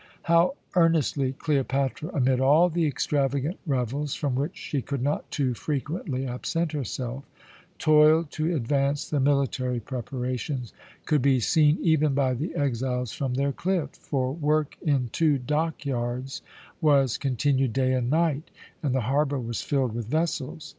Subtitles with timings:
[0.23, 6.25] How earnestly Cleopatra, amid all the extravagant revels, from which she could not too frequently
[6.25, 7.23] absent herself,
[7.77, 10.73] toiled to advance the military preparations,
[11.05, 15.85] could be seen even by the exiles from their cliff; for work in two dock
[15.85, 16.41] yards
[16.81, 18.49] was continued day and night,
[18.81, 20.69] and the harbour was filled with vessels.